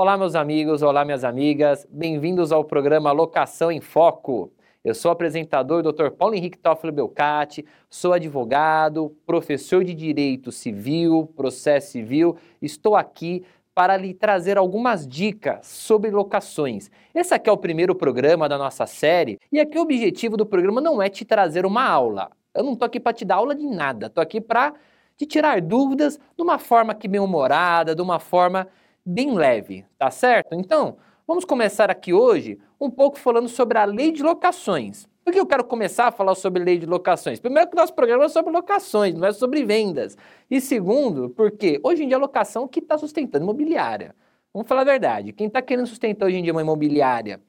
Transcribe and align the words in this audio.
Olá, 0.00 0.16
meus 0.16 0.36
amigos, 0.36 0.80
olá, 0.80 1.04
minhas 1.04 1.24
amigas, 1.24 1.84
bem-vindos 1.90 2.52
ao 2.52 2.62
programa 2.62 3.10
Locação 3.10 3.68
em 3.68 3.80
Foco. 3.80 4.52
Eu 4.84 4.94
sou 4.94 5.10
apresentador 5.10 5.82
Dr. 5.82 6.10
Paulo 6.10 6.36
Henrique 6.36 6.56
Toffoli 6.56 6.92
Belcati, 6.92 7.66
sou 7.90 8.12
advogado, 8.12 9.12
professor 9.26 9.82
de 9.82 9.92
Direito 9.94 10.52
Civil, 10.52 11.26
Processo 11.36 11.90
Civil. 11.90 12.36
Estou 12.62 12.94
aqui 12.94 13.44
para 13.74 13.96
lhe 13.96 14.14
trazer 14.14 14.56
algumas 14.56 15.04
dicas 15.04 15.66
sobre 15.66 16.12
locações. 16.12 16.88
Esse 17.12 17.34
aqui 17.34 17.50
é 17.50 17.52
o 17.52 17.58
primeiro 17.58 17.92
programa 17.92 18.48
da 18.48 18.56
nossa 18.56 18.86
série 18.86 19.36
e 19.50 19.58
aqui 19.58 19.76
o 19.76 19.82
objetivo 19.82 20.36
do 20.36 20.46
programa 20.46 20.80
não 20.80 21.02
é 21.02 21.08
te 21.08 21.24
trazer 21.24 21.66
uma 21.66 21.82
aula. 21.82 22.30
Eu 22.54 22.62
não 22.62 22.74
estou 22.74 22.86
aqui 22.86 23.00
para 23.00 23.14
te 23.14 23.24
dar 23.24 23.34
aula 23.34 23.52
de 23.52 23.66
nada, 23.66 24.06
estou 24.06 24.22
aqui 24.22 24.40
para 24.40 24.74
te 25.16 25.26
tirar 25.26 25.60
dúvidas 25.60 26.20
de 26.36 26.40
uma 26.44 26.56
forma 26.56 26.94
que 26.94 27.08
bem 27.08 27.20
humorada, 27.20 27.96
de 27.96 28.00
uma 28.00 28.20
forma 28.20 28.68
bem 29.08 29.34
leve, 29.34 29.86
tá 29.96 30.10
certo? 30.10 30.54
Então, 30.54 30.98
vamos 31.26 31.44
começar 31.46 31.90
aqui 31.90 32.12
hoje 32.12 32.58
um 32.78 32.90
pouco 32.90 33.18
falando 33.18 33.48
sobre 33.48 33.78
a 33.78 33.84
lei 33.86 34.12
de 34.12 34.22
locações. 34.22 35.08
Por 35.24 35.32
que 35.32 35.40
eu 35.40 35.46
quero 35.46 35.64
começar 35.64 36.08
a 36.08 36.12
falar 36.12 36.34
sobre 36.34 36.62
lei 36.62 36.78
de 36.78 36.84
locações? 36.84 37.40
Primeiro 37.40 37.70
que 37.70 37.76
nosso 37.76 37.94
programa 37.94 38.24
é 38.24 38.28
sobre 38.28 38.52
locações, 38.52 39.14
não 39.14 39.26
é 39.26 39.32
sobre 39.32 39.64
vendas. 39.64 40.14
E 40.50 40.60
segundo, 40.60 41.30
porque 41.30 41.80
hoje 41.82 42.04
em 42.04 42.08
dia 42.08 42.18
a 42.18 42.20
locação 42.20 42.68
que 42.68 42.80
está 42.80 42.98
sustentando 42.98 43.44
imobiliária. 43.44 44.14
Vamos 44.52 44.68
falar 44.68 44.82
a 44.82 44.84
verdade, 44.84 45.32
quem 45.32 45.46
está 45.46 45.62
querendo 45.62 45.86
sustentar 45.86 46.26
hoje 46.26 46.36
em 46.36 46.42
dia 46.42 46.52
uma 46.52 46.62
imobiliária 46.62 47.40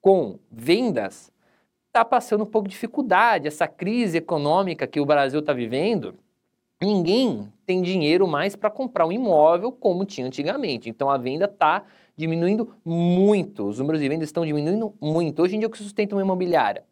com 0.00 0.38
vendas, 0.50 1.32
está 1.88 2.04
passando 2.04 2.44
um 2.44 2.46
pouco 2.46 2.68
de 2.68 2.74
dificuldade. 2.74 3.48
Essa 3.48 3.66
crise 3.66 4.18
econômica 4.18 4.86
que 4.86 5.00
o 5.00 5.06
Brasil 5.06 5.40
está 5.40 5.52
vivendo, 5.52 6.14
ninguém 6.80 7.52
tem 7.66 7.82
dinheiro 7.82 8.26
mais 8.26 8.56
para 8.56 8.70
comprar 8.70 9.06
um 9.06 9.12
imóvel 9.12 9.70
como 9.70 10.04
tinha 10.04 10.26
antigamente. 10.26 10.88
Então 10.88 11.10
a 11.10 11.18
venda 11.18 11.44
está 11.44 11.84
diminuindo 12.16 12.74
muito. 12.84 13.66
Os 13.66 13.78
números 13.78 14.00
de 14.00 14.08
vendas 14.08 14.28
estão 14.28 14.44
diminuindo 14.44 14.94
muito. 15.00 15.42
Hoje 15.42 15.56
em 15.56 15.58
dia 15.58 15.68
o 15.68 15.70
que 15.70 15.78
sustenta 15.78 16.14
uma 16.14 16.22
imobiliária? 16.22 16.84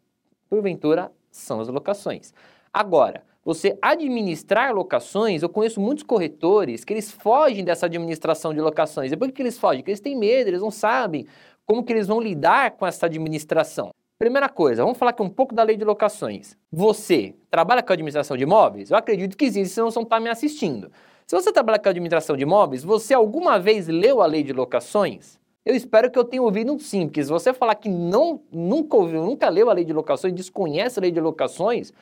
Porventura 0.49 1.11
são 1.31 1.59
as 1.59 1.67
locações. 1.67 2.33
Agora, 2.73 3.23
você 3.43 3.77
administrar 3.81 4.73
locações, 4.73 5.41
eu 5.41 5.49
conheço 5.49 5.79
muitos 5.79 6.03
corretores 6.03 6.83
que 6.83 6.93
eles 6.93 7.11
fogem 7.11 7.63
dessa 7.63 7.85
administração 7.85 8.53
de 8.53 8.61
locações. 8.61 9.11
E 9.11 9.17
por 9.17 9.31
que 9.31 9.41
eles 9.41 9.57
fogem? 9.57 9.81
Porque 9.81 9.91
eles 9.91 9.99
têm 9.99 10.15
medo, 10.15 10.49
eles 10.49 10.61
não 10.61 10.71
sabem 10.71 11.25
como 11.65 11.83
que 11.83 11.93
eles 11.93 12.07
vão 12.07 12.19
lidar 12.19 12.71
com 12.71 12.85
essa 12.85 13.05
administração. 13.05 13.91
Primeira 14.19 14.49
coisa, 14.49 14.83
vamos 14.83 14.97
falar 14.97 15.11
aqui 15.11 15.21
um 15.21 15.29
pouco 15.29 15.55
da 15.55 15.63
lei 15.63 15.77
de 15.77 15.85
locações. 15.85 16.57
Você 16.69 17.33
trabalha 17.49 17.81
com 17.81 17.93
administração 17.93 18.35
de 18.35 18.43
imóveis? 18.43 18.91
Eu 18.91 18.97
acredito 18.97 19.37
que 19.37 19.49
sim, 19.49 19.63
senão 19.63 19.89
você 19.89 19.97
não 19.97 20.03
está 20.03 20.19
me 20.19 20.29
assistindo. 20.29 20.91
Se 21.25 21.33
você 21.33 21.53
trabalha 21.53 21.79
com 21.79 21.87
administração 21.87 22.35
de 22.35 22.43
imóveis, 22.43 22.83
você 22.83 23.13
alguma 23.13 23.57
vez 23.57 23.87
leu 23.87 24.21
a 24.21 24.25
lei 24.25 24.43
de 24.43 24.51
locações? 24.51 25.39
Eu 25.65 25.73
espero 25.73 26.11
que 26.11 26.19
eu 26.19 26.25
tenha 26.25 26.41
ouvido 26.41 26.73
um 26.73 26.77
sim, 26.77 27.07
porque 27.07 27.23
se 27.23 27.29
você 27.29 27.53
falar 27.53 27.75
que 27.75 27.87
não, 27.87 28.41
nunca 28.51 28.97
ouviu, 28.97 29.23
nunca 29.23 29.47
leu 29.47 29.69
a 29.69 29.73
lei 29.73 29.85
de 29.85 29.93
locações, 29.93 30.33
desconhece 30.33 30.99
a 30.99 31.01
lei 31.01 31.11
de 31.11 31.21
locações, 31.21 31.93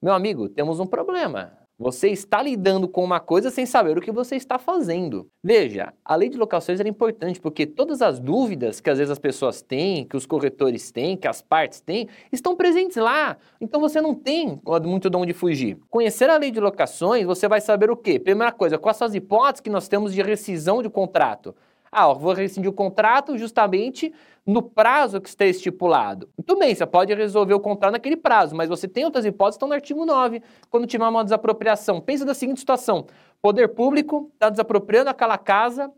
meu 0.00 0.14
amigo, 0.14 0.48
temos 0.48 0.80
um 0.80 0.86
problema. 0.86 1.52
Você 1.80 2.08
está 2.08 2.42
lidando 2.42 2.88
com 2.88 3.04
uma 3.04 3.20
coisa 3.20 3.50
sem 3.50 3.64
saber 3.64 3.96
o 3.96 4.00
que 4.00 4.10
você 4.10 4.34
está 4.34 4.58
fazendo. 4.58 5.30
Veja, 5.44 5.94
a 6.04 6.16
lei 6.16 6.28
de 6.28 6.36
locações 6.36 6.80
é 6.80 6.88
importante 6.88 7.40
porque 7.40 7.64
todas 7.64 8.02
as 8.02 8.18
dúvidas 8.18 8.80
que 8.80 8.90
às 8.90 8.98
vezes 8.98 9.12
as 9.12 9.18
pessoas 9.20 9.62
têm, 9.62 10.04
que 10.04 10.16
os 10.16 10.26
corretores 10.26 10.90
têm, 10.90 11.16
que 11.16 11.28
as 11.28 11.40
partes 11.40 11.80
têm, 11.80 12.08
estão 12.32 12.56
presentes 12.56 12.96
lá. 12.96 13.36
Então 13.60 13.80
você 13.80 14.00
não 14.00 14.12
tem 14.12 14.60
muito 14.82 15.08
de 15.08 15.16
onde 15.16 15.32
fugir. 15.32 15.78
Conhecer 15.88 16.28
a 16.28 16.36
lei 16.36 16.50
de 16.50 16.58
locações, 16.58 17.24
você 17.24 17.46
vai 17.46 17.60
saber 17.60 17.92
o 17.92 17.96
quê? 17.96 18.18
Primeira 18.18 18.50
coisa, 18.50 18.76
quais 18.76 18.96
são 18.96 19.06
as 19.06 19.14
hipóteses 19.14 19.60
que 19.60 19.70
nós 19.70 19.86
temos 19.86 20.12
de 20.12 20.20
rescisão 20.20 20.82
de 20.82 20.90
contrato. 20.90 21.54
Ah, 21.90 22.12
vou 22.12 22.32
rescindir 22.32 22.70
o 22.70 22.72
contrato 22.72 23.36
justamente 23.38 24.12
no 24.46 24.62
prazo 24.62 25.20
que 25.20 25.28
está 25.28 25.44
estipulado. 25.44 26.28
Muito 26.36 26.58
bem, 26.58 26.74
você 26.74 26.86
pode 26.86 27.12
resolver 27.14 27.54
o 27.54 27.60
contrato 27.60 27.92
naquele 27.92 28.16
prazo, 28.16 28.56
mas 28.56 28.68
você 28.68 28.88
tem 28.88 29.04
outras 29.04 29.24
hipóteses, 29.24 29.56
estão 29.56 29.68
no 29.68 29.74
artigo 29.74 30.06
9, 30.06 30.42
quando 30.70 30.86
tiver 30.86 31.06
uma 31.06 31.22
desapropriação. 31.22 32.00
Pensa 32.00 32.24
da 32.24 32.32
seguinte 32.32 32.60
situação, 32.60 33.06
poder 33.42 33.68
público 33.68 34.30
está 34.34 34.48
desapropriando 34.48 35.10
aquela 35.10 35.36
casa, 35.36 35.92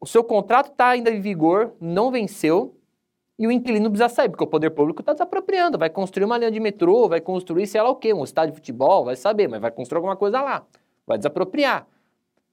o 0.00 0.06
seu 0.06 0.24
contrato 0.24 0.72
está 0.72 0.88
ainda 0.88 1.10
em 1.10 1.20
vigor, 1.20 1.72
não 1.80 2.10
venceu, 2.10 2.74
e 3.38 3.46
o 3.46 3.52
inquilino 3.52 3.88
precisa 3.88 4.08
sair, 4.08 4.28
porque 4.28 4.42
o 4.42 4.48
poder 4.48 4.70
público 4.70 5.00
está 5.00 5.12
desapropriando, 5.12 5.78
vai 5.78 5.88
construir 5.88 6.24
uma 6.24 6.36
linha 6.36 6.50
de 6.50 6.58
metrô, 6.58 7.08
vai 7.08 7.20
construir 7.20 7.68
sei 7.68 7.80
lá 7.80 7.88
o 7.88 7.94
quê, 7.94 8.12
um 8.12 8.24
estádio 8.24 8.52
de 8.52 8.56
futebol, 8.56 9.04
vai 9.04 9.14
saber, 9.14 9.46
mas 9.48 9.60
vai 9.60 9.70
construir 9.70 9.98
alguma 9.98 10.16
coisa 10.16 10.42
lá, 10.42 10.66
vai 11.06 11.16
desapropriar. 11.16 11.86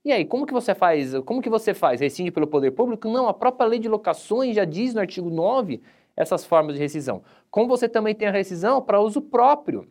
E 0.05 0.11
aí, 0.11 0.23
como 0.23 0.45
que 0.45 0.53
você 0.53 0.75
faz? 0.75 1.15
Como 1.25 1.41
que 1.41 1.49
você 1.49 1.73
faz? 1.73 1.99
Rescinde 1.99 2.29
pelo 2.29 2.45
poder 2.45 2.69
público? 2.69 3.09
Não, 3.09 3.27
a 3.27 3.33
própria 3.33 3.65
lei 3.65 3.79
de 3.79 3.89
locações 3.89 4.55
já 4.55 4.63
diz 4.63 4.93
no 4.93 4.99
artigo 4.99 5.31
9 5.31 5.81
essas 6.15 6.45
formas 6.45 6.75
de 6.75 6.79
rescisão. 6.79 7.23
Como 7.49 7.67
você 7.67 7.89
também 7.89 8.13
tem 8.13 8.27
a 8.27 8.31
rescisão 8.31 8.79
para 8.83 9.01
uso 9.01 9.19
próprio. 9.19 9.87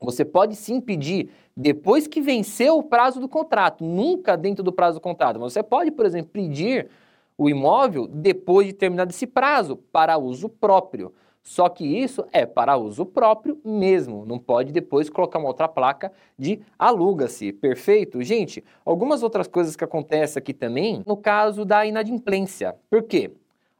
Você 0.00 0.24
pode 0.24 0.54
sim 0.54 0.80
pedir 0.80 1.30
depois 1.56 2.06
que 2.06 2.20
venceu 2.20 2.78
o 2.78 2.84
prazo 2.84 3.20
do 3.20 3.28
contrato, 3.28 3.84
nunca 3.84 4.36
dentro 4.36 4.62
do 4.62 4.72
prazo 4.72 4.98
do 4.98 5.02
contrato. 5.02 5.40
Você 5.40 5.60
pode, 5.60 5.90
por 5.90 6.06
exemplo, 6.06 6.30
pedir 6.30 6.88
o 7.36 7.50
imóvel 7.50 8.06
depois 8.06 8.68
de 8.68 8.72
terminado 8.72 9.10
esse 9.10 9.26
prazo 9.26 9.76
para 9.76 10.18
uso 10.18 10.48
próprio. 10.48 11.12
Só 11.42 11.68
que 11.68 11.84
isso 11.84 12.24
é 12.32 12.46
para 12.46 12.76
uso 12.76 13.04
próprio 13.04 13.60
mesmo, 13.64 14.24
não 14.24 14.38
pode 14.38 14.72
depois 14.72 15.10
colocar 15.10 15.40
uma 15.40 15.48
outra 15.48 15.66
placa 15.66 16.12
de 16.38 16.60
aluga-se, 16.78 17.52
perfeito? 17.52 18.22
Gente, 18.22 18.62
algumas 18.84 19.24
outras 19.24 19.48
coisas 19.48 19.74
que 19.74 19.82
acontecem 19.82 20.40
aqui 20.40 20.54
também 20.54 21.02
no 21.04 21.16
caso 21.16 21.64
da 21.64 21.84
inadimplência. 21.84 22.76
Por 22.88 23.02
quê? 23.02 23.32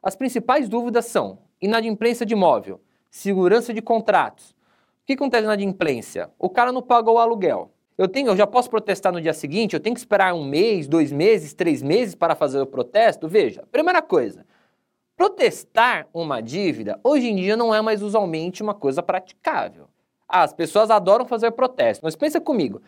As 0.02 0.16
principais 0.16 0.68
dúvidas 0.68 1.06
são 1.06 1.38
inadimplência 1.60 2.26
de 2.26 2.34
imóvel, 2.34 2.80
segurança 3.08 3.72
de 3.72 3.80
contratos. 3.80 4.50
O 4.50 5.06
que 5.06 5.12
acontece 5.12 5.46
na 5.46 5.54
inadimplência? 5.54 6.30
O 6.38 6.50
cara 6.50 6.72
não 6.72 6.82
pagou 6.82 7.14
o 7.14 7.18
aluguel. 7.18 7.70
Eu, 7.96 8.08
tenho, 8.08 8.28
eu 8.28 8.36
já 8.36 8.46
posso 8.46 8.68
protestar 8.68 9.12
no 9.12 9.20
dia 9.20 9.34
seguinte? 9.34 9.74
Eu 9.74 9.80
tenho 9.80 9.94
que 9.94 10.00
esperar 10.00 10.34
um 10.34 10.44
mês, 10.44 10.88
dois 10.88 11.12
meses, 11.12 11.54
três 11.54 11.82
meses 11.82 12.16
para 12.16 12.34
fazer 12.34 12.60
o 12.60 12.66
protesto? 12.66 13.28
Veja, 13.28 13.62
primeira 13.70 14.02
coisa, 14.02 14.44
Protestar 15.22 16.08
uma 16.12 16.40
dívida, 16.40 16.98
hoje 17.04 17.28
em 17.28 17.36
dia, 17.36 17.56
não 17.56 17.72
é 17.72 17.80
mais 17.80 18.02
usualmente 18.02 18.60
uma 18.60 18.74
coisa 18.74 19.00
praticável. 19.00 19.86
Ah, 20.28 20.42
as 20.42 20.52
pessoas 20.52 20.90
adoram 20.90 21.24
fazer 21.24 21.52
protesto, 21.52 22.04
mas 22.04 22.16
pensa 22.16 22.40
comigo. 22.40 22.82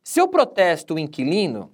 Se 0.00 0.20
eu 0.20 0.28
protesto 0.28 0.94
o 0.94 0.98
inquilino, 1.00 1.72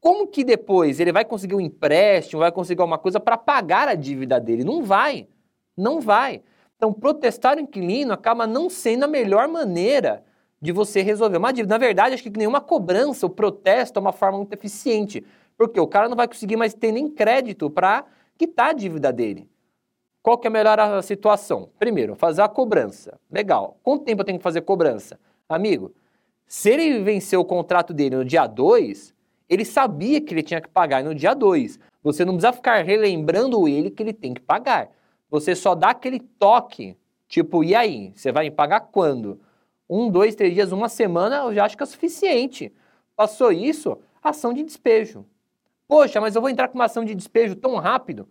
como 0.00 0.26
que 0.26 0.44
depois 0.44 0.98
ele 0.98 1.12
vai 1.12 1.26
conseguir 1.26 1.54
um 1.54 1.60
empréstimo, 1.60 2.40
vai 2.40 2.50
conseguir 2.50 2.80
alguma 2.80 2.96
coisa 2.96 3.20
para 3.20 3.36
pagar 3.36 3.86
a 3.86 3.94
dívida 3.94 4.40
dele? 4.40 4.64
Não 4.64 4.82
vai. 4.82 5.28
Não 5.76 6.00
vai. 6.00 6.40
Então, 6.76 6.90
protestar 6.90 7.58
o 7.58 7.60
inquilino 7.60 8.14
acaba 8.14 8.46
não 8.46 8.70
sendo 8.70 9.04
a 9.04 9.08
melhor 9.08 9.46
maneira 9.46 10.24
de 10.58 10.72
você 10.72 11.02
resolver 11.02 11.36
uma 11.36 11.52
dívida. 11.52 11.74
Na 11.74 11.78
verdade, 11.78 12.14
acho 12.14 12.22
que 12.22 12.30
nenhuma 12.30 12.62
cobrança, 12.62 13.26
o 13.26 13.30
protesto 13.30 13.98
é 13.98 14.00
uma 14.00 14.12
forma 14.12 14.38
muito 14.38 14.54
eficiente, 14.54 15.22
porque 15.54 15.78
o 15.78 15.86
cara 15.86 16.08
não 16.08 16.16
vai 16.16 16.26
conseguir 16.26 16.56
mais 16.56 16.72
ter 16.72 16.92
nem 16.92 17.10
crédito 17.10 17.68
para 17.68 18.06
quitar 18.38 18.70
a 18.70 18.72
dívida 18.72 19.12
dele. 19.12 19.48
Qual 20.22 20.38
que 20.38 20.46
é 20.46 20.48
a 20.48 20.52
melhor 20.52 21.02
situação? 21.02 21.68
Primeiro, 21.78 22.14
fazer 22.14 22.42
a 22.42 22.48
cobrança. 22.48 23.20
Legal. 23.30 23.76
Quanto 23.82 24.04
tempo 24.04 24.22
eu 24.22 24.24
tenho 24.24 24.38
que 24.38 24.42
fazer 24.42 24.62
cobrança? 24.62 25.20
Amigo, 25.48 25.92
se 26.46 26.70
ele 26.70 27.02
venceu 27.02 27.40
o 27.40 27.44
contrato 27.44 27.92
dele 27.92 28.16
no 28.16 28.24
dia 28.24 28.46
2, 28.46 29.14
ele 29.48 29.64
sabia 29.64 30.20
que 30.20 30.32
ele 30.32 30.42
tinha 30.42 30.60
que 30.60 30.68
pagar 30.68 31.04
no 31.04 31.14
dia 31.14 31.34
2. 31.34 31.78
Você 32.02 32.24
não 32.24 32.34
precisa 32.34 32.52
ficar 32.52 32.82
relembrando 32.84 33.68
ele 33.68 33.90
que 33.90 34.02
ele 34.02 34.12
tem 34.12 34.32
que 34.32 34.40
pagar. 34.40 34.90
Você 35.30 35.54
só 35.54 35.74
dá 35.74 35.90
aquele 35.90 36.20
toque, 36.20 36.96
tipo, 37.28 37.62
e 37.64 37.74
aí? 37.74 38.12
Você 38.14 38.32
vai 38.32 38.50
pagar 38.50 38.80
quando? 38.80 39.40
Um, 39.88 40.08
dois, 40.08 40.34
três 40.34 40.54
dias, 40.54 40.72
uma 40.72 40.88
semana, 40.88 41.36
eu 41.36 41.54
já 41.54 41.64
acho 41.64 41.76
que 41.76 41.82
é 41.82 41.86
suficiente. 41.86 42.72
Passou 43.16 43.52
isso, 43.52 43.98
ação 44.22 44.52
de 44.54 44.62
despejo. 44.62 45.24
Poxa, 45.86 46.20
mas 46.20 46.34
eu 46.34 46.40
vou 46.40 46.50
entrar 46.50 46.68
com 46.68 46.74
uma 46.74 46.84
ação 46.84 47.04
de 47.04 47.14
despejo 47.14 47.54
tão 47.54 47.76
rápido. 47.76 48.26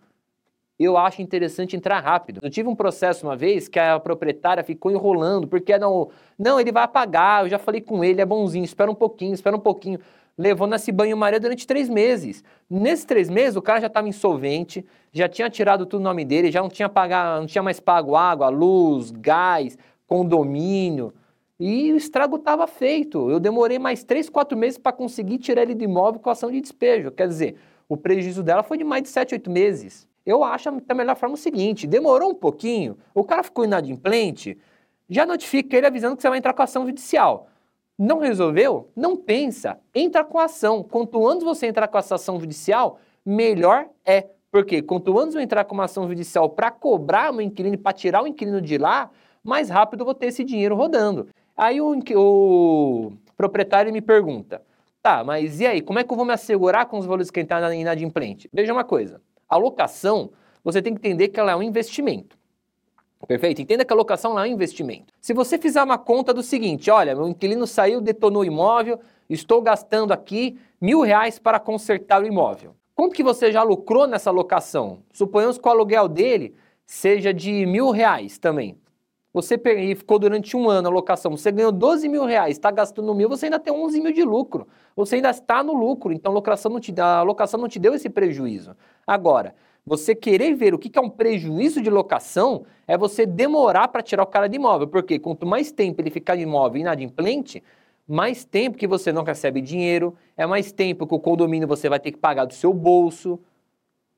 Eu 0.80 0.98
acho 0.98 1.22
interessante 1.22 1.76
entrar 1.76 2.00
rápido. 2.00 2.40
Eu 2.42 2.50
tive 2.50 2.68
um 2.68 2.76
processo 2.76 3.26
uma 3.28 3.36
vez 3.36 3.68
que 3.68 3.80
a 3.80 4.00
proprietária 4.00 4.64
ficou 4.64 4.92
enrolando, 4.92 5.48
porque 5.48 5.78
não, 5.78 6.10
não, 6.38 6.60
ele 6.60 6.72
vai 6.72 6.84
apagar, 6.84 7.44
eu 7.44 7.50
já 7.50 7.60
falei 7.60 7.80
com 7.80 8.04
ele, 8.04 8.22
é 8.22 8.26
bonzinho, 8.26 8.66
espera 8.66 8.90
um 8.90 8.96
pouquinho, 8.96 9.34
espera 9.34 9.56
um 9.56 9.60
pouquinho. 9.60 10.00
Levou 10.36 10.66
nesse 10.66 10.92
banho-maria 10.92 11.40
durante 11.40 11.68
três 11.68 11.88
meses. 11.88 12.44
Nesses 12.68 13.06
três 13.06 13.30
meses, 13.30 13.56
o 13.56 13.62
cara 13.62 13.82
já 13.82 13.88
estava 13.88 14.10
insolvente, 14.10 14.84
já 15.12 15.30
tinha 15.30 15.48
tirado 15.48 15.86
tudo 15.86 16.02
no 16.02 16.10
nome 16.10 16.26
dele, 16.26 16.52
já 16.52 16.60
não 16.60 16.70
tinha, 16.70 16.90
pagar, 16.90 17.40
não 17.40 17.46
tinha 17.46 17.62
mais 17.62 17.80
pago 17.80 18.16
água, 18.16 18.50
luz, 18.50 19.12
gás, 19.12 19.78
condomínio. 20.08 21.14
E 21.60 21.94
o 21.94 21.98
estrago 21.98 22.38
estava 22.38 22.68
feito. 22.68 23.30
Eu 23.30 23.40
demorei 23.40 23.80
mais 23.80 24.04
três, 24.04 24.30
quatro 24.30 24.58
meses 24.58 24.78
para 24.78 24.92
conseguir 24.92 25.38
tirar 25.38 25.62
ele 25.64 25.76
do 25.76 25.84
imóvel 25.84 26.20
com 26.20 26.30
ação 26.30 26.52
de 26.52 26.60
despejo. 26.60 27.12
Quer 27.12 27.28
dizer, 27.28 27.56
o 27.88 27.96
prejuízo 27.96 28.42
dela 28.42 28.64
foi 28.64 28.78
de 28.78 28.84
mais 28.84 29.04
de 29.04 29.10
sete, 29.10 29.34
oito 29.36 29.52
meses. 29.52 30.08
Eu 30.26 30.44
acho 30.44 30.72
da 30.72 30.96
melhor 30.96 31.16
forma 31.16 31.36
o 31.36 31.38
seguinte: 31.38 31.86
demorou 31.86 32.32
um 32.32 32.36
pouquinho, 32.36 32.98
o 33.14 33.24
cara 33.24 33.44
ficou 33.44 33.66
inadimplente, 33.66 34.58
já 35.10 35.26
notifica 35.26 35.78
ele 35.78 35.86
avisando 35.86 36.16
que 36.16 36.22
você 36.22 36.30
vai 36.30 36.38
entrar 36.38 36.54
com 36.54 36.62
ação 36.62 36.86
judicial. 36.86 37.48
Não 37.98 38.20
resolveu? 38.20 38.90
Não 38.96 39.16
pensa. 39.16 39.80
Entra 39.94 40.24
com 40.24 40.40
ação. 40.40 40.82
Quanto 40.82 41.28
antes 41.28 41.44
você 41.44 41.68
entrar 41.68 41.88
com 41.88 41.98
essa 41.98 42.16
ação 42.16 42.40
judicial, 42.40 43.00
melhor 43.24 43.88
é. 44.04 44.30
Porque 44.52 44.82
quanto 44.82 45.18
antes 45.20 45.36
eu 45.36 45.42
entrar 45.42 45.64
com 45.66 45.74
uma 45.76 45.86
ação 45.86 46.08
judicial 46.08 46.50
para 46.50 46.72
cobrar 46.72 47.34
o 47.34 47.42
inquilino, 47.42 47.78
para 47.78 47.94
tirar 47.94 48.24
o 48.24 48.28
inquilino 48.28 48.62
de 48.62 48.78
lá, 48.78 49.10
mais 49.44 49.70
rápido 49.70 50.02
eu 50.02 50.06
vou 50.06 50.16
ter 50.16 50.28
esse 50.28 50.44
dinheiro 50.44 50.76
rodando. 50.76 51.28
Aí 51.56 51.80
o, 51.80 51.96
o 52.16 53.14
proprietário 53.38 53.94
me 53.94 54.02
pergunta, 54.02 54.62
tá, 55.02 55.24
mas 55.24 55.60
e 55.60 55.68
aí, 55.68 55.82
como 55.82 56.00
é 56.00 56.04
que 56.04 56.12
eu 56.12 56.18
vou 56.18 56.26
me 56.26 56.34
assegurar 56.34 56.88
com 56.88 56.98
os 56.98 57.06
valores 57.06 57.30
que 57.30 57.40
está 57.40 57.74
inadimplente? 57.74 58.50
Veja 58.52 58.74
uma 58.74 58.84
coisa, 58.84 59.22
a 59.48 59.56
locação, 59.56 60.32
você 60.64 60.82
tem 60.82 60.94
que 60.94 61.00
entender 61.00 61.30
que 61.30 61.40
ela 61.40 61.52
é 61.52 61.56
um 61.56 61.64
investimento. 61.64 62.38
Perfeito? 63.28 63.62
Entenda 63.62 63.86
que 63.86 63.94
a 63.94 63.96
locação 63.96 64.38
é 64.38 64.44
um 64.44 64.48
investimento. 64.48 65.14
Se 65.22 65.34
você 65.34 65.58
fizer 65.58 65.82
uma 65.82 65.98
conta 65.98 66.34
do 66.34 66.44
seguinte, 66.44 66.92
olha, 66.92 67.16
meu 67.16 67.28
inquilino 67.28 67.66
saiu, 67.66 68.02
detonou 68.02 68.42
o 68.42 68.46
imóvel, 68.46 69.00
estou 69.30 69.62
gastando 69.62 70.12
aqui 70.12 70.60
mil 70.82 71.02
reais 71.02 71.40
para 71.40 71.60
consertar 71.60 72.22
o 72.22 72.26
imóvel. 72.26 72.76
Quanto 72.94 73.16
que 73.16 73.24
você 73.24 73.52
já 73.52 73.64
lucrou 73.64 74.08
nessa 74.08 74.30
locação? 74.30 75.00
Suponhamos 75.12 75.58
que 75.58 75.68
o 75.68 75.72
aluguel 75.72 76.08
dele 76.08 76.54
seja 76.86 77.34
de 77.34 77.66
mil 77.66 77.92
reais 77.92 78.38
também. 78.38 78.78
Você 79.34 79.58
ficou 79.96 80.20
durante 80.20 80.56
um 80.56 80.70
ano 80.70 80.88
a 80.88 80.92
locação, 80.92 81.36
você 81.36 81.52
ganhou 81.52 81.72
12 81.72 82.08
mil 82.08 82.24
reais, 82.24 82.52
está 82.52 82.70
gastando 82.70 83.16
mil, 83.16 83.28
você 83.28 83.48
ainda 83.48 83.60
tem 83.60 83.74
11 83.74 84.00
mil 84.00 84.14
de 84.14 84.24
lucro. 84.24 84.68
Você 84.96 85.16
ainda 85.16 85.32
está 85.32 85.64
no 85.64 85.74
lucro, 85.74 86.14
então 86.14 86.32
a 86.32 86.36
locação 86.36 86.72
não 86.72 86.80
te, 86.80 86.94
a 87.02 87.24
locação 87.24 87.60
não 87.60 87.68
te 87.68 87.80
deu 87.80 87.96
esse 87.96 88.10
prejuízo. 88.12 88.76
Agora, 89.08 89.56
você 89.84 90.14
querer 90.14 90.54
ver 90.54 90.76
o 90.76 90.78
que 90.78 90.98
é 90.98 91.02
um 91.02 91.10
prejuízo 91.10 91.82
de 91.82 91.90
locação 91.90 92.64
é 92.88 92.96
você 92.96 93.26
demorar 93.26 93.88
para 93.88 94.04
tirar 94.04 94.22
o 94.22 94.28
cara 94.28 94.48
de 94.48 94.56
imóvel, 94.56 94.88
porque 94.88 95.18
quanto 95.18 95.48
mais 95.48 95.72
tempo 95.72 96.00
ele 96.00 96.12
ficar 96.12 96.36
de 96.36 96.44
imóvel 96.44 96.80
inadimplente, 96.80 97.64
mais 98.08 98.46
tempo 98.46 98.78
que 98.78 98.86
você 98.86 99.12
não 99.12 99.24
recebe 99.24 99.62
dinheiro, 99.62 100.16
é 100.38 100.46
mais 100.46 100.72
tempo 100.72 101.08
que 101.08 101.16
o 101.16 101.20
condomínio 101.20 101.68
você 101.68 101.90
vai 101.90 102.00
ter 102.00 102.12
que 102.12 102.20
pagar 102.20 102.46
do 102.46 102.54
seu 102.54 102.72
bolso. 102.72 103.40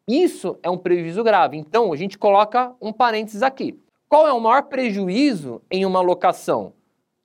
Isso 0.06 0.58
é 0.62 0.70
um 0.70 0.78
prejuízo 0.78 1.24
grave. 1.24 1.56
Então, 1.56 1.94
a 1.94 1.96
gente 1.96 2.18
coloca 2.18 2.76
um 2.82 2.92
parênteses 2.92 3.42
aqui. 3.42 3.80
Qual 4.16 4.26
é 4.26 4.32
o 4.32 4.40
maior 4.40 4.64
prejuízo 4.64 5.62
em 5.70 5.86
uma 5.86 6.00
locação? 6.00 6.72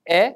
É 0.04 0.34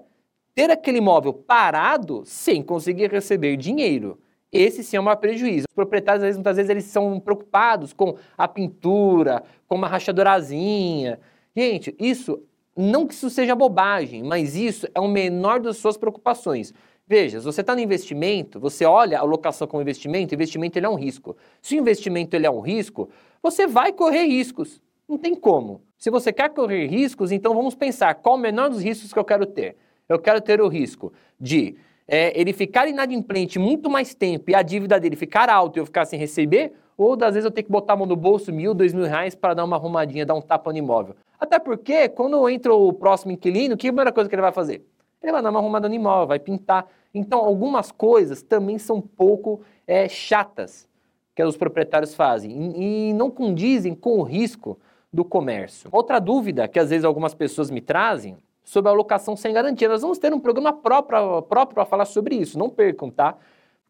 ter 0.55 0.71
aquele 0.71 0.99
imóvel 0.99 1.33
parado 1.33 2.23
sem 2.25 2.63
conseguir 2.63 3.11
receber 3.11 3.57
dinheiro. 3.57 4.21
Esse 4.53 4.85
sim 4.85 4.97
é 4.97 5.01
o 5.01 5.03
maior 5.03 5.17
prejuízo. 5.17 5.67
Os 5.69 5.75
proprietários, 5.75 6.23
às 6.23 6.27
vezes, 6.27 6.37
muitas 6.37 6.57
vezes, 6.57 6.71
eles 6.71 6.85
são 6.85 7.19
preocupados 7.19 7.93
com 7.93 8.17
a 8.39 8.47
pintura, 8.47 9.43
com 9.67 9.75
uma 9.75 9.89
rachadorazinha. 9.89 11.19
Gente, 11.57 11.93
isso, 11.99 12.41
não 12.77 13.05
que 13.05 13.15
isso 13.15 13.31
seja 13.31 13.57
bobagem, 13.57 14.23
mas 14.23 14.55
isso 14.55 14.87
é 14.95 15.01
o 15.01 15.09
menor 15.09 15.59
das 15.59 15.79
suas 15.79 15.97
preocupações. 15.97 16.73
Veja, 17.05 17.41
se 17.41 17.45
você 17.45 17.63
está 17.63 17.75
no 17.75 17.81
investimento, 17.81 18.61
você 18.61 18.85
olha 18.85 19.19
a 19.19 19.25
locação 19.25 19.67
como 19.67 19.83
investimento, 19.83 20.33
investimento 20.33 20.79
ele 20.79 20.87
é 20.87 20.89
um 20.89 20.95
risco. 20.95 21.37
Se 21.61 21.75
o 21.75 21.81
investimento 21.81 22.37
ele 22.37 22.47
é 22.47 22.51
um 22.51 22.61
risco, 22.61 23.11
você 23.43 23.67
vai 23.67 23.93
correr 23.93 24.27
riscos. 24.27 24.81
Não 25.09 25.19
tem 25.19 25.35
como. 25.35 25.83
Se 26.05 26.11
você 26.11 26.35
quer 26.35 26.51
correr 26.51 26.87
riscos, 26.87 27.33
então 27.33 27.55
vamos 27.55 27.75
pensar 27.75 28.15
qual 28.17 28.35
o 28.35 28.39
menor 28.39 28.69
dos 28.69 28.83
riscos 28.83 29.11
que 29.11 29.19
eu 29.19 29.25
quero 29.25 29.47
ter. 29.47 29.75
Eu 30.07 30.19
quero 30.19 30.39
ter 30.39 30.61
o 30.61 30.69
risco 30.69 31.11
de 31.41 31.77
é, 32.07 32.39
ele 32.39 32.53
ficar 32.53 32.87
inadimplente 32.87 33.59
muito 33.59 33.89
mais 33.89 34.15
tempo 34.15 34.51
e 34.51 34.55
a 34.55 34.61
dívida 34.61 35.01
dele 35.01 35.17
ficar 35.17 35.49
alta 35.49 35.79
e 35.79 35.81
eu 35.81 35.87
ficar 35.87 36.05
sem 36.05 36.19
receber, 36.19 36.75
ou 36.95 37.17
das 37.17 37.33
vezes 37.33 37.47
eu 37.47 37.51
tenho 37.51 37.65
que 37.65 37.73
botar 37.73 37.95
a 37.95 37.97
mão 37.97 38.05
no 38.05 38.17
bolso, 38.17 38.53
mil, 38.53 38.75
dois 38.75 38.93
mil 38.93 39.07
reais 39.07 39.35
para 39.35 39.55
dar 39.55 39.65
uma 39.65 39.77
arrumadinha, 39.77 40.27
dar 40.27 40.35
um 40.35 40.43
tapa 40.43 40.71
no 40.73 40.79
imóvel. 40.79 41.17
Até 41.41 41.59
porque, 41.59 42.07
quando 42.11 42.47
entra 42.51 42.75
o 42.75 42.93
próximo 42.93 43.33
inquilino, 43.33 43.75
que 43.75 43.87
é 43.87 43.89
a 43.89 43.93
primeira 43.95 44.13
coisa 44.13 44.29
que 44.29 44.35
ele 44.35 44.43
vai 44.43 44.53
fazer? 44.53 44.85
Ele 45.23 45.33
vai 45.33 45.43
dar 45.43 45.49
uma 45.49 45.59
arrumada 45.59 45.89
no 45.89 45.95
imóvel, 45.95 46.27
vai 46.27 46.39
pintar. 46.39 46.87
Então, 47.15 47.39
algumas 47.39 47.91
coisas 47.91 48.43
também 48.43 48.77
são 48.77 48.97
um 48.97 49.01
pouco 49.01 49.63
é, 49.87 50.07
chatas 50.07 50.87
que 51.35 51.43
os 51.43 51.57
proprietários 51.57 52.15
fazem 52.15 52.53
e, 52.53 53.09
e 53.09 53.13
não 53.15 53.31
condizem 53.31 53.95
com 53.95 54.19
o 54.19 54.23
risco 54.23 54.79
do 55.15 55.25
comércio. 55.25 55.89
Outra 55.93 56.19
dúvida 56.19 56.67
que 56.67 56.79
às 56.79 56.91
vezes 56.91 57.05
algumas 57.05 57.35
pessoas 57.35 57.71
me 57.71 57.81
trazem 57.81 58.37
sobre 58.65 58.91
a 58.91 58.95
locação 58.95 59.37
sem 59.37 59.55
garantia. 59.55 59.89
Nós 59.89 60.03
vamos 60.03 60.19
ter 60.19 60.35
um 60.35 60.41
programa 60.41 60.73
próprio, 60.73 61.43
para 61.43 61.85
falar 61.85 62.05
sobre 62.05 62.35
isso, 62.35 62.59
não 62.59 62.69
percam, 62.69 63.11
tá? 63.11 63.37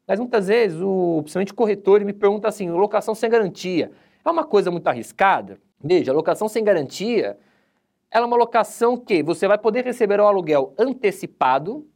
Mas 0.06 0.18
muitas 0.18 0.48
vezes, 0.48 0.78
o, 0.82 1.20
principalmente 1.22 1.52
o 1.52 1.54
corretor, 1.54 2.04
me 2.04 2.12
pergunta 2.12 2.46
assim, 2.46 2.70
locação 2.70 3.14
sem 3.14 3.30
garantia, 3.30 3.90
é 4.22 4.30
uma 4.30 4.44
coisa 4.44 4.70
muito 4.70 4.86
arriscada? 4.86 5.58
Veja, 5.82 6.12
locação 6.12 6.46
sem 6.46 6.62
garantia, 6.62 7.38
ela 8.10 8.24
é 8.24 8.26
uma 8.26 8.36
locação 8.36 8.96
que 8.96 9.22
você 9.22 9.48
vai 9.48 9.56
poder 9.56 9.82
receber 9.82 10.20
o 10.20 10.26
aluguel 10.26 10.74
antecipado, 10.78 11.86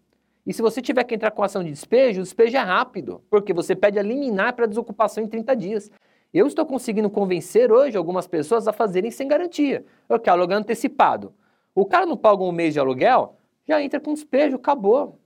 e 0.47 0.55
se 0.55 0.63
você 0.63 0.81
tiver 0.81 1.05
que 1.05 1.15
entrar 1.15 1.33
com 1.33 1.43
ação 1.43 1.63
de 1.63 1.71
despejo, 1.71 2.21
o 2.21 2.23
despejo 2.23 2.57
é 2.57 2.61
rápido, 2.61 3.21
porque 3.29 3.53
você 3.53 3.77
pede 3.77 3.99
a 3.99 4.03
liminar 4.03 4.55
para 4.55 4.65
desocupação 4.65 5.23
em 5.23 5.27
30 5.27 5.55
dias. 5.55 5.91
Eu 6.33 6.47
estou 6.47 6.67
conseguindo 6.67 7.09
convencer 7.09 7.73
hoje 7.73 7.97
algumas 7.97 8.27
pessoas 8.27 8.69
a 8.69 8.73
fazerem 8.73 9.11
sem 9.11 9.27
garantia. 9.27 9.85
Eu 10.09 10.21
quero 10.21 10.37
aluguel 10.37 10.59
antecipado. 10.59 11.33
O 11.75 11.87
cara 11.87 12.05
não 12.05 12.17
paga 12.17 12.43
um 12.43 12.53
mês 12.53 12.75
de 12.75 12.81
aluguel, 12.81 13.37
já 13.67 13.83
entra 13.83 14.01
com 14.01 14.13
despejo, 14.13 14.57
acabou. 14.57 15.19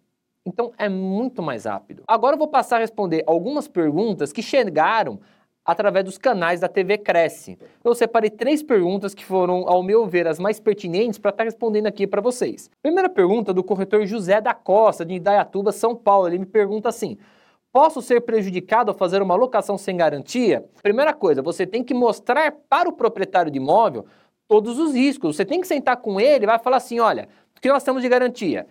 Então 0.45 0.73
é 0.79 0.89
muito 0.89 1.43
mais 1.43 1.65
rápido. 1.65 2.03
Agora 2.07 2.35
eu 2.35 2.39
vou 2.39 2.49
passar 2.49 2.77
a 2.77 2.81
responder 2.81 3.25
algumas 3.27 3.67
perguntas 3.67 4.33
que 4.33 4.43
chegaram 4.43 5.21
através 5.65 6.05
dos 6.05 6.19
canais 6.19 6.61
da 6.61 6.69
TV 6.69 6.99
Cresce. 6.99 7.59
Eu 7.85 7.95
separei 7.95 8.31
três 8.31 8.63
perguntas 8.63 9.15
que 9.15 9.25
foram, 9.25 9.69
ao 9.69 9.83
meu 9.83 10.07
ver, 10.07 10.27
as 10.27 10.39
mais 10.39 10.59
pertinentes 10.59 11.19
para 11.19 11.31
estar 11.31 11.45
tá 11.45 11.45
respondendo 11.45 11.87
aqui 11.87 12.07
para 12.07 12.21
vocês. 12.21 12.69
Primeira 12.83 13.09
pergunta 13.09 13.53
do 13.53 13.63
corretor 13.63 14.05
José 14.07 14.41
da 14.41 14.55
Costa, 14.55 15.05
de 15.05 15.15
Indaiatuba, 15.15 15.71
São 15.73 15.95
Paulo. 15.95 16.27
Ele 16.27 16.39
me 16.39 16.47
pergunta 16.47 16.89
assim: 16.89 17.17
Posso 17.73 18.03
ser 18.03 18.21
prejudicado 18.21 18.91
ao 18.91 18.97
fazer 18.97 19.23
uma 19.23 19.35
locação 19.35 19.79
sem 19.79 19.97
garantia? 19.97 20.63
Primeira 20.83 21.15
coisa, 21.15 21.41
você 21.41 21.67
tem 21.67 21.83
que 21.83 21.95
mostrar 21.95 22.53
para 22.69 22.87
o 22.87 22.93
proprietário 22.93 23.51
de 23.51 23.57
imóvel 23.57 24.05
todos 24.47 24.79
os 24.79 24.93
riscos. 24.95 25.35
Você 25.35 25.45
tem 25.47 25.59
que 25.59 25.67
sentar 25.67 25.97
com 25.97 26.21
ele 26.21 26.45
e 26.45 26.47
vai 26.47 26.59
falar 26.59 26.77
assim, 26.77 27.01
olha, 27.01 27.31
o 27.57 27.61
que 27.63 27.71
nós 27.71 27.83
temos 27.83 28.03
de 28.03 28.11
garantia? 28.11 28.67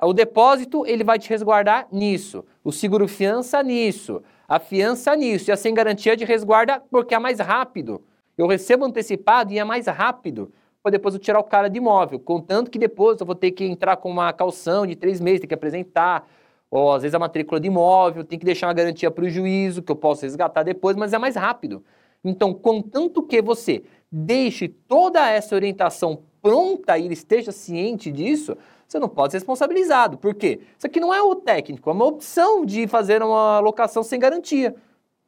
O 0.00 0.12
depósito, 0.12 0.86
ele 0.86 1.02
vai 1.02 1.18
te 1.18 1.28
resguardar 1.28 1.88
nisso. 1.90 2.44
O 2.62 2.70
seguro 2.70 3.08
fiança 3.08 3.60
nisso. 3.64 4.22
A 4.46 4.60
fiança 4.60 5.16
nisso. 5.16 5.50
E 5.50 5.52
a 5.52 5.56
sem 5.56 5.74
garantia 5.74 6.16
de 6.16 6.24
resguarda 6.24 6.80
porque 6.88 7.16
é 7.16 7.18
mais 7.18 7.40
rápido. 7.40 8.00
Eu 8.38 8.46
recebo 8.46 8.84
antecipado 8.84 9.52
e 9.52 9.58
é 9.58 9.64
mais 9.64 9.88
rápido 9.88 10.52
para 10.80 10.92
depois 10.92 11.14
eu 11.14 11.20
tirar 11.20 11.40
o 11.40 11.44
cara 11.44 11.68
de 11.68 11.78
imóvel. 11.78 12.20
Contanto 12.20 12.70
que 12.70 12.78
depois 12.78 13.20
eu 13.20 13.26
vou 13.26 13.34
ter 13.34 13.50
que 13.50 13.64
entrar 13.64 13.96
com 13.96 14.08
uma 14.08 14.32
calção 14.32 14.86
de 14.86 14.94
três 14.94 15.20
meses, 15.20 15.40
ter 15.40 15.48
que 15.48 15.54
apresentar 15.54 16.26
ou 16.70 16.92
às 16.92 17.02
vezes 17.02 17.14
a 17.14 17.18
matrícula 17.18 17.58
de 17.58 17.66
imóvel, 17.66 18.24
tem 18.24 18.38
que 18.38 18.44
deixar 18.44 18.68
uma 18.68 18.74
garantia 18.74 19.10
para 19.10 19.24
o 19.24 19.28
juízo, 19.28 19.82
que 19.82 19.90
eu 19.90 19.96
posso 19.96 20.22
resgatar 20.22 20.62
depois, 20.62 20.96
mas 20.96 21.12
é 21.12 21.18
mais 21.18 21.34
rápido. 21.34 21.84
Então, 22.22 22.54
contanto 22.54 23.22
que 23.22 23.42
você 23.42 23.82
deixe 24.10 24.68
toda 24.68 25.28
essa 25.28 25.54
orientação 25.54 26.22
pronta 26.40 26.96
e 26.96 27.04
ele 27.06 27.14
esteja 27.14 27.50
ciente 27.50 28.10
disso, 28.12 28.56
você 28.86 28.98
não 28.98 29.08
pode 29.08 29.32
ser 29.32 29.38
responsabilizado. 29.38 30.16
Por 30.18 30.34
quê? 30.34 30.60
Isso 30.76 30.86
aqui 30.86 31.00
não 31.00 31.12
é 31.12 31.20
o 31.22 31.34
técnico, 31.34 31.90
é 31.90 31.92
uma 31.92 32.04
opção 32.04 32.64
de 32.64 32.86
fazer 32.86 33.22
uma 33.22 33.56
alocação 33.56 34.02
sem 34.02 34.18
garantia. 34.18 34.74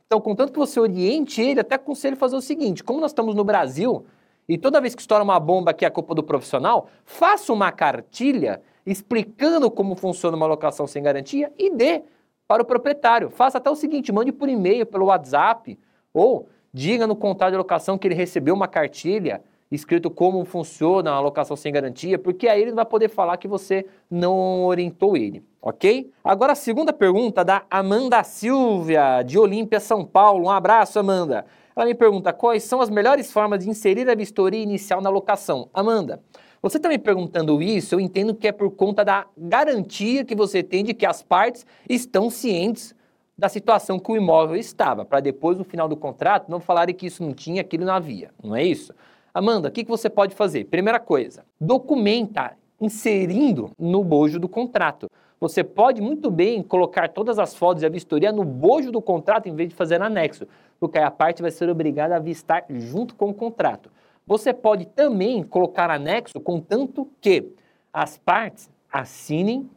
Então, 0.06 0.20
contanto 0.20 0.52
que 0.52 0.58
você 0.58 0.78
oriente 0.78 1.40
ele, 1.40 1.60
até 1.60 1.76
aconselho 1.76 2.16
fazer 2.16 2.36
o 2.36 2.40
seguinte: 2.40 2.84
como 2.84 3.00
nós 3.00 3.12
estamos 3.12 3.34
no 3.34 3.44
Brasil, 3.44 4.04
e 4.48 4.58
toda 4.58 4.80
vez 4.80 4.94
que 4.94 5.00
estoura 5.00 5.24
uma 5.24 5.38
bomba 5.40 5.72
que 5.72 5.84
é 5.84 5.88
a 5.88 5.90
culpa 5.90 6.14
do 6.14 6.22
profissional, 6.22 6.88
faça 7.04 7.52
uma 7.52 7.70
cartilha 7.72 8.60
explicando 8.86 9.70
como 9.70 9.94
funciona 9.94 10.36
uma 10.36 10.46
locação 10.46 10.86
sem 10.86 11.02
garantia 11.02 11.52
e 11.58 11.70
dê 11.70 12.02
para 12.46 12.62
o 12.62 12.66
proprietário. 12.66 13.30
Faça 13.30 13.58
até 13.58 13.70
o 13.70 13.76
seguinte, 13.76 14.12
mande 14.12 14.32
por 14.32 14.48
e-mail, 14.48 14.84
pelo 14.84 15.06
WhatsApp, 15.06 15.78
ou 16.12 16.48
diga 16.72 17.06
no 17.06 17.16
contrato 17.16 17.52
de 17.52 17.56
locação 17.56 17.96
que 17.96 18.06
ele 18.06 18.14
recebeu 18.14 18.54
uma 18.54 18.68
cartilha 18.68 19.42
escrito 19.70 20.10
como 20.10 20.44
funciona 20.44 21.12
a 21.12 21.20
locação 21.20 21.56
sem 21.56 21.72
garantia, 21.72 22.18
porque 22.18 22.46
aí 22.46 22.60
ele 22.60 22.72
vai 22.72 22.84
poder 22.84 23.08
falar 23.08 23.38
que 23.38 23.48
você 23.48 23.86
não 24.10 24.66
orientou 24.66 25.16
ele, 25.16 25.42
ok? 25.62 26.10
Agora 26.22 26.52
a 26.52 26.54
segunda 26.54 26.92
pergunta 26.92 27.42
da 27.42 27.64
Amanda 27.70 28.22
Silvia, 28.22 29.22
de 29.22 29.38
Olímpia, 29.38 29.80
São 29.80 30.04
Paulo. 30.04 30.44
Um 30.44 30.50
abraço, 30.50 30.98
Amanda. 30.98 31.46
Ela 31.74 31.86
me 31.86 31.94
pergunta 31.94 32.34
quais 32.34 32.64
são 32.64 32.82
as 32.82 32.90
melhores 32.90 33.32
formas 33.32 33.64
de 33.64 33.70
inserir 33.70 34.08
a 34.10 34.14
vistoria 34.14 34.62
inicial 34.62 35.00
na 35.00 35.08
locação. 35.08 35.70
Amanda, 35.72 36.22
você 36.62 36.76
está 36.76 36.88
me 36.88 36.96
perguntando 36.96 37.60
isso, 37.60 37.92
eu 37.92 38.00
entendo 38.00 38.36
que 38.36 38.46
é 38.46 38.52
por 38.52 38.70
conta 38.70 39.04
da 39.04 39.26
garantia 39.36 40.24
que 40.24 40.32
você 40.32 40.62
tem 40.62 40.84
de 40.84 40.94
que 40.94 41.04
as 41.04 41.20
partes 41.20 41.66
estão 41.90 42.30
cientes 42.30 42.94
da 43.36 43.48
situação 43.48 43.98
que 43.98 44.12
o 44.12 44.16
imóvel 44.16 44.54
estava, 44.54 45.04
para 45.04 45.18
depois, 45.18 45.58
no 45.58 45.64
final 45.64 45.88
do 45.88 45.96
contrato, 45.96 46.48
não 46.48 46.60
falarem 46.60 46.94
que 46.94 47.06
isso 47.06 47.20
não 47.20 47.34
tinha, 47.34 47.62
aquilo 47.62 47.84
não 47.84 47.92
havia, 47.92 48.30
não 48.40 48.54
é 48.54 48.62
isso? 48.62 48.94
Amanda, 49.34 49.70
o 49.70 49.72
que, 49.72 49.82
que 49.82 49.90
você 49.90 50.08
pode 50.08 50.36
fazer? 50.36 50.66
Primeira 50.66 51.00
coisa, 51.00 51.44
documenta 51.60 52.52
inserindo 52.80 53.72
no 53.76 54.04
bojo 54.04 54.38
do 54.38 54.48
contrato. 54.48 55.10
Você 55.40 55.64
pode 55.64 56.00
muito 56.00 56.30
bem 56.30 56.62
colocar 56.62 57.08
todas 57.08 57.40
as 57.40 57.56
fotos 57.56 57.82
e 57.82 57.86
a 57.86 57.88
vistoria 57.88 58.30
no 58.30 58.44
bojo 58.44 58.92
do 58.92 59.02
contrato 59.02 59.48
em 59.48 59.56
vez 59.56 59.68
de 59.68 59.74
fazer 59.74 60.00
anexo, 60.00 60.46
porque 60.78 60.98
a 60.98 61.10
parte 61.10 61.42
vai 61.42 61.50
ser 61.50 61.68
obrigada 61.68 62.14
a 62.14 62.18
avistar 62.18 62.64
junto 62.68 63.16
com 63.16 63.30
o 63.30 63.34
contrato. 63.34 63.90
Você 64.26 64.52
pode 64.52 64.86
também 64.86 65.42
colocar 65.42 65.90
anexo, 65.90 66.40
contanto 66.40 67.08
que 67.20 67.52
as 67.92 68.16
partes 68.18 68.70
assinem 68.90 69.68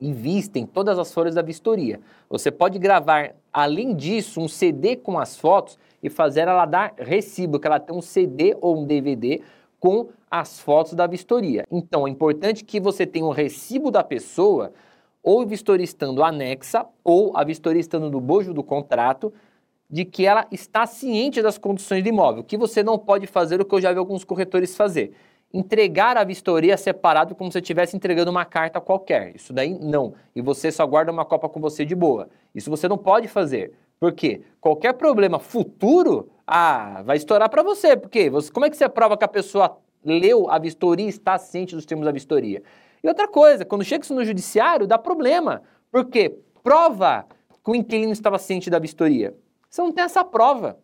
e 0.00 0.12
vistem 0.12 0.66
todas 0.66 0.98
as 0.98 1.12
folhas 1.12 1.34
da 1.34 1.42
vistoria. 1.42 2.00
Você 2.28 2.50
pode 2.50 2.78
gravar, 2.78 3.34
além 3.52 3.94
disso, 3.94 4.40
um 4.40 4.48
CD 4.48 4.96
com 4.96 5.18
as 5.18 5.36
fotos 5.36 5.78
e 6.02 6.10
fazer 6.10 6.40
ela 6.40 6.66
dar 6.66 6.94
recibo, 6.98 7.58
que 7.58 7.66
ela 7.66 7.80
tenha 7.80 7.98
um 7.98 8.02
CD 8.02 8.56
ou 8.60 8.78
um 8.78 8.84
DVD 8.84 9.40
com 9.80 10.08
as 10.30 10.60
fotos 10.60 10.94
da 10.94 11.06
vistoria. 11.06 11.64
Então 11.70 12.06
é 12.06 12.10
importante 12.10 12.64
que 12.64 12.80
você 12.80 13.06
tenha 13.06 13.24
um 13.24 13.30
recibo 13.30 13.90
da 13.90 14.02
pessoa, 14.02 14.72
ou 15.22 15.44
estando 15.80 16.22
anexa, 16.22 16.86
ou 17.02 17.36
a 17.36 17.42
vistoria 17.42 17.80
estando 17.80 18.10
no 18.10 18.20
bojo 18.20 18.52
do 18.52 18.62
contrato, 18.62 19.32
de 19.88 20.04
que 20.04 20.26
ela 20.26 20.46
está 20.50 20.84
ciente 20.86 21.40
das 21.40 21.58
condições 21.58 22.02
do 22.02 22.08
imóvel, 22.08 22.42
que 22.42 22.56
você 22.56 22.82
não 22.82 22.98
pode 22.98 23.26
fazer 23.26 23.60
o 23.60 23.64
que 23.64 23.74
eu 23.74 23.80
já 23.80 23.92
vi 23.92 23.98
alguns 23.98 24.24
corretores 24.24 24.76
fazer. 24.76 25.12
Entregar 25.54 26.16
a 26.16 26.24
vistoria 26.24 26.76
separado 26.76 27.34
como 27.34 27.50
se 27.52 27.58
estivesse 27.58 27.96
entregando 27.96 28.30
uma 28.30 28.44
carta 28.44 28.80
qualquer. 28.80 29.34
Isso 29.34 29.52
daí 29.52 29.78
não. 29.78 30.14
E 30.34 30.42
você 30.42 30.72
só 30.72 30.84
guarda 30.86 31.12
uma 31.12 31.24
copa 31.24 31.48
com 31.48 31.60
você 31.60 31.84
de 31.84 31.94
boa. 31.94 32.28
Isso 32.54 32.68
você 32.68 32.88
não 32.88 32.98
pode 32.98 33.28
fazer. 33.28 33.72
Por 33.98 34.12
quê? 34.12 34.42
Qualquer 34.60 34.92
problema 34.94 35.38
futuro, 35.38 36.28
ah, 36.46 37.02
vai 37.04 37.16
estourar 37.16 37.48
para 37.48 37.62
você. 37.62 37.96
Porque 37.96 38.28
você, 38.28 38.50
como 38.50 38.66
é 38.66 38.70
que 38.70 38.76
você 38.76 38.88
prova 38.88 39.16
que 39.16 39.24
a 39.24 39.28
pessoa 39.28 39.78
leu 40.04 40.50
a 40.50 40.58
vistoria 40.58 41.06
e 41.06 41.10
está 41.10 41.38
ciente 41.38 41.74
dos 41.74 41.86
termos 41.86 42.04
da 42.04 42.12
vistoria? 42.12 42.62
E 43.02 43.08
outra 43.08 43.28
coisa, 43.28 43.64
quando 43.64 43.84
chega 43.84 44.04
isso 44.04 44.14
no 44.14 44.24
judiciário, 44.24 44.86
dá 44.86 44.98
problema. 44.98 45.62
Por 45.92 46.06
quê? 46.06 46.36
Prova 46.62 47.24
que 47.64 47.70
o 47.70 47.74
inquilino 47.74 48.12
estava 48.12 48.38
ciente 48.38 48.68
da 48.68 48.80
vistoria. 48.80 49.34
Você 49.76 49.82
não 49.82 49.92
tem 49.92 50.04
essa 50.04 50.24
prova. 50.24 50.78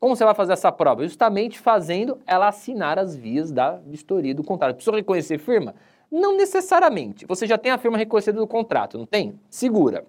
Como 0.00 0.16
você 0.16 0.24
vai 0.24 0.34
fazer 0.34 0.52
essa 0.52 0.72
prova? 0.72 1.04
Justamente 1.04 1.56
fazendo 1.56 2.18
ela 2.26 2.48
assinar 2.48 2.98
as 2.98 3.14
vias 3.14 3.52
da 3.52 3.76
vistoria 3.76 4.34
do 4.34 4.42
contrato. 4.42 4.74
Precisa 4.74 4.96
reconhecer 4.96 5.38
firma? 5.38 5.76
Não 6.10 6.36
necessariamente. 6.36 7.24
Você 7.26 7.46
já 7.46 7.56
tem 7.56 7.70
a 7.70 7.78
firma 7.78 7.96
reconhecida 7.96 8.36
do 8.36 8.46
contrato, 8.46 8.98
não 8.98 9.06
tem? 9.06 9.38
Segura. 9.48 10.04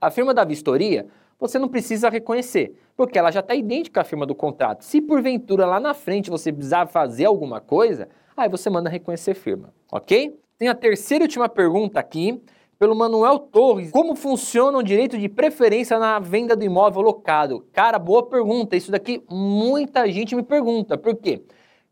A 0.00 0.10
firma 0.10 0.32
da 0.32 0.42
vistoria, 0.42 1.06
você 1.38 1.58
não 1.58 1.68
precisa 1.68 2.08
reconhecer, 2.08 2.74
porque 2.96 3.18
ela 3.18 3.30
já 3.30 3.40
está 3.40 3.54
idêntica 3.54 4.00
à 4.00 4.04
firma 4.04 4.24
do 4.24 4.34
contrato. 4.34 4.82
Se 4.82 5.02
porventura 5.02 5.66
lá 5.66 5.78
na 5.78 5.92
frente 5.92 6.30
você 6.30 6.50
precisar 6.50 6.86
fazer 6.86 7.26
alguma 7.26 7.60
coisa, 7.60 8.08
aí 8.34 8.48
você 8.48 8.70
manda 8.70 8.88
reconhecer 8.88 9.34
firma, 9.34 9.70
ok? 9.92 10.34
Tem 10.56 10.68
a 10.68 10.74
terceira 10.74 11.24
e 11.24 11.26
última 11.26 11.46
pergunta 11.46 12.00
aqui, 12.00 12.42
pelo 12.78 12.94
Manuel 12.94 13.38
Torres. 13.38 13.90
Como 13.90 14.14
funciona 14.14 14.78
o 14.78 14.82
direito 14.82 15.18
de 15.18 15.28
preferência 15.28 15.98
na 15.98 16.18
venda 16.18 16.54
do 16.54 16.64
imóvel 16.64 17.02
locado? 17.02 17.66
Cara, 17.72 17.98
boa 17.98 18.22
pergunta. 18.24 18.76
Isso 18.76 18.90
daqui 18.90 19.22
muita 19.30 20.10
gente 20.10 20.34
me 20.34 20.42
pergunta. 20.42 20.96
Por 20.98 21.16
quê? 21.16 21.42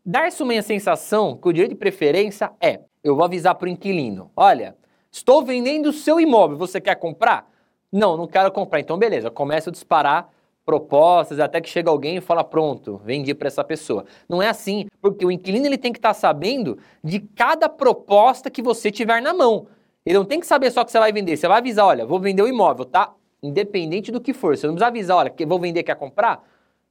Dar-se 0.05 0.43
uma 0.43 0.61
sensação 0.61 1.35
que 1.35 1.47
o 1.47 1.53
direito 1.53 1.71
de 1.71 1.77
preferência 1.77 2.51
é: 2.61 2.81
eu 3.03 3.15
vou 3.15 3.25
avisar 3.25 3.55
para 3.55 3.65
o 3.65 3.69
inquilino, 3.69 4.31
olha, 4.35 4.75
estou 5.11 5.43
vendendo 5.43 5.89
o 5.89 5.93
seu 5.93 6.19
imóvel, 6.19 6.57
você 6.57 6.79
quer 6.79 6.95
comprar? 6.95 7.49
Não, 7.91 8.15
não 8.15 8.27
quero 8.27 8.51
comprar. 8.51 8.79
Então, 8.79 8.97
beleza, 8.97 9.31
começa 9.31 9.69
a 9.69 9.73
disparar 9.73 10.29
propostas 10.65 11.39
até 11.39 11.61
que 11.61 11.69
chega 11.69 11.89
alguém 11.89 12.17
e 12.17 12.21
fala 12.21 12.43
pronto, 12.43 12.99
vendi 13.03 13.33
para 13.35 13.47
essa 13.47 13.63
pessoa. 13.63 14.03
Não 14.27 14.41
é 14.41 14.49
assim, 14.49 14.87
porque 14.99 15.25
o 15.25 15.31
inquilino 15.31 15.65
ele 15.65 15.77
tem 15.77 15.93
que 15.93 15.99
estar 15.99 16.09
tá 16.09 16.13
sabendo 16.13 16.77
de 17.03 17.19
cada 17.19 17.69
proposta 17.69 18.49
que 18.49 18.61
você 18.61 18.91
tiver 18.91 19.21
na 19.21 19.33
mão. 19.33 19.67
Ele 20.05 20.17
não 20.17 20.25
tem 20.25 20.39
que 20.39 20.45
saber 20.45 20.69
só 20.69 20.83
que 20.83 20.91
você 20.91 20.99
vai 20.99 21.11
vender. 21.11 21.35
Você 21.35 21.47
vai 21.47 21.57
avisar, 21.57 21.85
olha, 21.85 22.05
vou 22.05 22.19
vender 22.19 22.43
o 22.43 22.47
imóvel, 22.47 22.85
tá? 22.85 23.13
Independente 23.41 24.11
do 24.11 24.21
que 24.21 24.33
for. 24.33 24.55
Você 24.55 24.67
não 24.67 24.75
precisa 24.75 24.87
avisar, 24.87 25.17
olha, 25.17 25.33
vou 25.47 25.59
vender, 25.59 25.81
quer 25.81 25.95
comprar? 25.95 26.43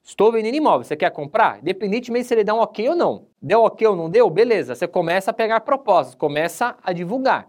Estou 0.02 0.32
vendendo 0.32 0.56
imóvel, 0.56 0.84
você 0.84 0.96
quer 0.96 1.10
comprar? 1.10 1.60
Independentemente 1.60 2.26
se 2.26 2.34
ele 2.34 2.44
dá 2.44 2.52
um 2.52 2.58
ok 2.58 2.88
ou 2.90 2.96
não. 2.96 3.26
Deu 3.40 3.62
ok 3.62 3.86
ou 3.86 3.96
não 3.96 4.10
deu? 4.10 4.28
Beleza, 4.28 4.74
você 4.74 4.86
começa 4.86 5.30
a 5.30 5.34
pegar 5.34 5.60
propostas, 5.60 6.14
começa 6.14 6.76
a 6.82 6.92
divulgar. 6.92 7.48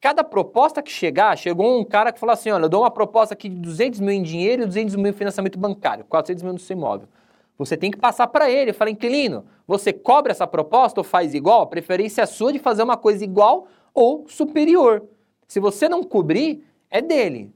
Cada 0.00 0.24
proposta 0.24 0.82
que 0.82 0.90
chegar, 0.90 1.36
chegou 1.36 1.78
um 1.78 1.84
cara 1.84 2.10
que 2.10 2.18
falou 2.18 2.32
assim, 2.32 2.50
olha, 2.50 2.64
eu 2.64 2.68
dou 2.68 2.82
uma 2.82 2.90
proposta 2.90 3.34
aqui 3.34 3.48
de 3.48 3.56
200 3.56 4.00
mil 4.00 4.10
em 4.10 4.22
dinheiro 4.22 4.62
e 4.62 4.66
200 4.66 4.96
mil 4.96 5.08
em 5.08 5.12
financiamento 5.12 5.58
bancário, 5.58 6.04
400 6.04 6.42
mil 6.42 6.52
no 6.54 6.58
seu 6.58 6.76
imóvel. 6.76 7.08
Você 7.58 7.76
tem 7.76 7.90
que 7.90 7.98
passar 7.98 8.26
para 8.28 8.50
ele, 8.50 8.72
fala, 8.72 8.90
inquilino, 8.90 9.44
você 9.66 9.92
cobra 9.92 10.32
essa 10.32 10.46
proposta 10.46 10.98
ou 10.98 11.04
faz 11.04 11.34
igual? 11.34 11.62
A 11.62 11.66
preferência 11.66 12.22
é 12.22 12.26
sua 12.26 12.52
de 12.52 12.58
fazer 12.58 12.82
uma 12.82 12.96
coisa 12.96 13.22
igual 13.22 13.68
ou 13.94 14.26
superior. 14.28 15.02
Se 15.46 15.60
você 15.60 15.88
não 15.88 16.02
cobrir, 16.02 16.64
é 16.90 17.00
dele. 17.00 17.52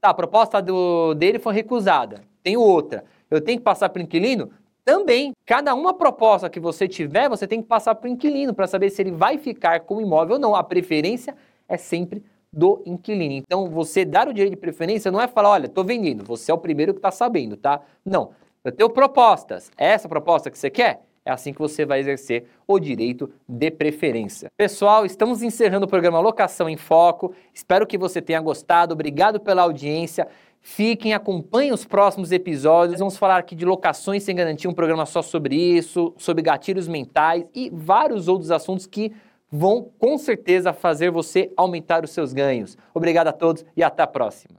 Tá, 0.00 0.10
a 0.10 0.14
proposta 0.14 0.60
do, 0.60 1.14
dele 1.14 1.38
foi 1.38 1.54
recusada. 1.54 2.22
Tem 2.42 2.56
outra. 2.56 3.04
Eu 3.30 3.40
tenho 3.40 3.58
que 3.58 3.64
passar 3.64 3.88
para 3.88 4.00
o 4.00 4.02
inquilino? 4.02 4.50
Também. 4.84 5.32
Cada 5.46 5.74
uma 5.74 5.94
proposta 5.94 6.50
que 6.50 6.58
você 6.58 6.88
tiver, 6.88 7.28
você 7.28 7.46
tem 7.46 7.62
que 7.62 7.68
passar 7.68 7.94
para 7.94 8.08
o 8.08 8.10
inquilino 8.10 8.52
para 8.52 8.66
saber 8.66 8.90
se 8.90 9.00
ele 9.00 9.12
vai 9.12 9.38
ficar 9.38 9.80
com 9.80 9.96
o 9.96 10.00
imóvel 10.00 10.34
ou 10.34 10.40
não. 10.40 10.54
A 10.54 10.64
preferência 10.64 11.36
é 11.68 11.76
sempre 11.76 12.22
do 12.52 12.82
inquilino. 12.84 13.34
Então, 13.34 13.70
você 13.70 14.04
dar 14.04 14.28
o 14.28 14.34
direito 14.34 14.54
de 14.54 14.60
preferência 14.60 15.10
não 15.10 15.20
é 15.20 15.26
falar, 15.26 15.50
olha, 15.50 15.66
estou 15.66 15.84
vendendo, 15.84 16.22
você 16.24 16.50
é 16.50 16.54
o 16.54 16.58
primeiro 16.58 16.92
que 16.92 16.98
está 16.98 17.10
sabendo, 17.10 17.56
tá? 17.56 17.80
Não. 18.04 18.32
Eu 18.62 18.70
tenho 18.70 18.90
propostas. 18.90 19.70
É 19.76 19.86
essa 19.86 20.08
proposta 20.08 20.50
que 20.50 20.58
você 20.58 20.70
quer? 20.70 21.02
É 21.24 21.30
assim 21.30 21.52
que 21.52 21.60
você 21.60 21.84
vai 21.84 22.00
exercer 22.00 22.46
o 22.66 22.78
direito 22.80 23.30
de 23.48 23.70
preferência. 23.70 24.48
Pessoal, 24.56 25.06
estamos 25.06 25.42
encerrando 25.42 25.86
o 25.86 25.88
programa 25.88 26.18
Locação 26.18 26.68
em 26.68 26.76
Foco. 26.76 27.32
Espero 27.54 27.86
que 27.86 27.96
você 27.96 28.20
tenha 28.20 28.40
gostado. 28.40 28.92
Obrigado 28.92 29.38
pela 29.38 29.62
audiência. 29.62 30.26
Fiquem, 30.60 31.12
acompanhem 31.12 31.72
os 31.72 31.84
próximos 31.84 32.32
episódios. 32.32 32.98
Vamos 32.98 33.16
falar 33.16 33.38
aqui 33.38 33.54
de 33.54 33.64
locações 33.64 34.22
sem 34.22 34.34
garantia, 34.34 34.70
um 34.70 34.74
programa 34.74 35.06
só 35.06 35.22
sobre 35.22 35.56
isso, 35.56 36.14
sobre 36.16 36.42
gatilhos 36.42 36.88
mentais 36.88 37.44
e 37.54 37.70
vários 37.72 38.26
outros 38.28 38.50
assuntos 38.50 38.86
que 38.86 39.12
vão 39.50 39.90
com 39.98 40.16
certeza 40.16 40.72
fazer 40.72 41.10
você 41.10 41.52
aumentar 41.56 42.04
os 42.04 42.10
seus 42.10 42.32
ganhos. 42.32 42.78
Obrigado 42.94 43.28
a 43.28 43.32
todos 43.32 43.64
e 43.76 43.82
até 43.82 44.02
a 44.02 44.06
próxima. 44.06 44.58